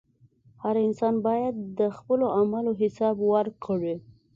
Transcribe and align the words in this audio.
•هر 0.63 0.75
انسان 0.87 1.15
باید 1.27 1.55
د 1.79 1.81
خپلو 1.97 2.25
اعمالو 2.37 2.71
حساب 2.81 3.15
ورکړي. 3.33 3.95